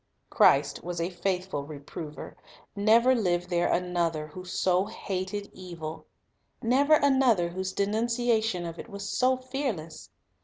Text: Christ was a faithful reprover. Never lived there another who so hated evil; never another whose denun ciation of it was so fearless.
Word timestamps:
Christ 0.31 0.83
was 0.83 0.99
a 0.99 1.11
faithful 1.11 1.63
reprover. 1.63 2.35
Never 2.75 3.13
lived 3.13 3.51
there 3.51 3.71
another 3.71 4.25
who 4.25 4.43
so 4.43 4.85
hated 4.85 5.47
evil; 5.53 6.07
never 6.59 6.95
another 6.95 7.49
whose 7.49 7.71
denun 7.71 8.05
ciation 8.05 8.67
of 8.67 8.79
it 8.79 8.89
was 8.89 9.07
so 9.07 9.37
fearless. 9.37 10.09